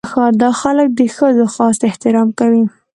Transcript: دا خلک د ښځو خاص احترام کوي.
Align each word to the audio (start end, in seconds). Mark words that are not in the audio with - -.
دا 0.41 0.49
خلک 0.61 0.87
د 0.99 1.01
ښځو 1.15 1.45
خاص 1.55 1.77
احترام 1.89 2.29
کوي. 2.39 2.63